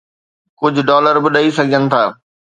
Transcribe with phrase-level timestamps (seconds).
[0.59, 2.03] ڪجهه ڊالر به ڏئي سگهجن ٿا.